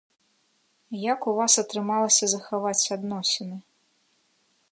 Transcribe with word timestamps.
Як 1.01 1.27
у 1.31 1.33
вас 1.39 1.53
атрымалася 1.63 2.25
захаваць 2.33 2.91
адносіны? 2.97 3.57